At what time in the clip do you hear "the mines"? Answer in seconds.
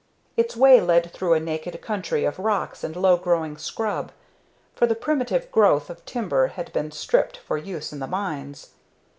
7.99-8.69